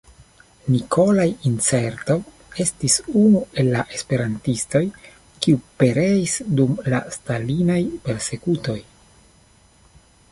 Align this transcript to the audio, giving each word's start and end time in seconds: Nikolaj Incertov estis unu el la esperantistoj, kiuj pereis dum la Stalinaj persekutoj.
Nikolaj 0.75 1.25
Incertov 1.49 2.61
estis 2.63 2.95
unu 3.23 3.41
el 3.63 3.69
la 3.75 3.83
esperantistoj, 3.97 4.81
kiuj 5.45 5.59
pereis 5.83 6.39
dum 6.61 6.73
la 6.95 7.03
Stalinaj 7.17 7.79
persekutoj. 8.09 8.79